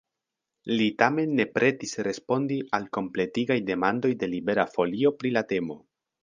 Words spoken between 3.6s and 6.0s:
demandoj de Libera Folio pri la temo.